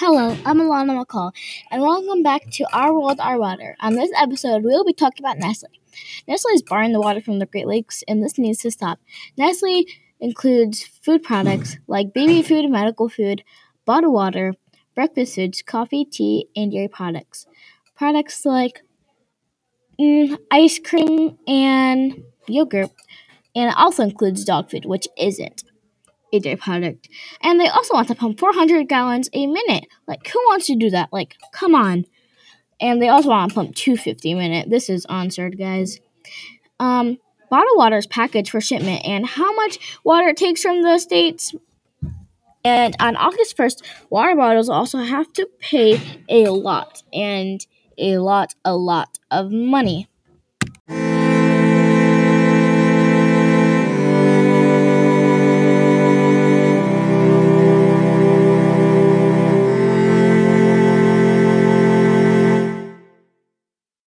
Hello, 0.00 0.28
I'm 0.46 0.60
Alana 0.60 1.04
McCall, 1.04 1.32
and 1.72 1.82
welcome 1.82 2.22
back 2.22 2.48
to 2.52 2.64
Our 2.72 2.94
World, 2.94 3.18
Our 3.18 3.36
Water. 3.36 3.76
On 3.80 3.94
this 3.94 4.12
episode, 4.16 4.62
we 4.62 4.70
will 4.70 4.84
be 4.84 4.92
talking 4.92 5.26
about 5.26 5.38
Nestle. 5.38 5.70
Nestle 6.28 6.52
is 6.52 6.62
barring 6.62 6.92
the 6.92 7.00
water 7.00 7.20
from 7.20 7.40
the 7.40 7.46
Great 7.46 7.66
Lakes, 7.66 8.04
and 8.06 8.22
this 8.22 8.38
needs 8.38 8.60
to 8.60 8.70
stop. 8.70 9.00
Nestle 9.36 9.86
includes 10.20 10.84
food 10.84 11.24
products 11.24 11.78
like 11.88 12.14
baby 12.14 12.42
food, 12.42 12.70
medical 12.70 13.08
food, 13.08 13.42
bottled 13.86 14.14
water, 14.14 14.54
breakfast 14.94 15.34
foods, 15.34 15.62
coffee, 15.62 16.04
tea, 16.04 16.46
and 16.54 16.70
dairy 16.70 16.86
products. 16.86 17.48
Products 17.96 18.46
like 18.46 18.82
mm, 20.00 20.38
ice 20.52 20.78
cream 20.78 21.38
and 21.48 22.22
yogurt, 22.46 22.92
and 23.52 23.70
it 23.70 23.76
also 23.76 24.04
includes 24.04 24.44
dog 24.44 24.70
food, 24.70 24.84
which 24.84 25.08
isn't 25.18 25.64
a 26.32 26.40
dairy 26.40 26.56
product. 26.56 27.08
And 27.42 27.60
they 27.60 27.68
also 27.68 27.94
want 27.94 28.08
to 28.08 28.14
pump 28.14 28.38
400 28.38 28.88
gallons 28.88 29.28
a 29.32 29.46
minute. 29.46 29.86
Like, 30.06 30.26
who 30.28 30.38
wants 30.46 30.66
to 30.66 30.76
do 30.76 30.90
that? 30.90 31.12
Like, 31.12 31.36
come 31.52 31.74
on. 31.74 32.04
And 32.80 33.02
they 33.02 33.08
also 33.08 33.28
want 33.28 33.50
to 33.50 33.54
pump 33.54 33.74
250 33.74 34.32
a 34.32 34.36
minute. 34.36 34.70
This 34.70 34.88
is 34.88 35.06
absurd, 35.08 35.58
guys. 35.58 36.00
Um, 36.78 37.18
bottled 37.50 37.76
water 37.76 37.96
is 37.96 38.06
packaged 38.06 38.50
for 38.50 38.60
shipment, 38.60 39.04
and 39.04 39.26
how 39.26 39.52
much 39.54 39.78
water 40.04 40.28
it 40.28 40.36
takes 40.36 40.62
from 40.62 40.82
the 40.82 40.98
states. 40.98 41.54
And 42.64 42.94
on 43.00 43.16
August 43.16 43.56
1st, 43.56 43.82
water 44.10 44.36
bottles 44.36 44.68
also 44.68 44.98
have 44.98 45.32
to 45.34 45.48
pay 45.58 46.00
a 46.28 46.48
lot, 46.50 47.02
and 47.12 47.64
a 47.96 48.18
lot, 48.18 48.54
a 48.64 48.76
lot 48.76 49.18
of 49.30 49.50
money. 49.50 50.08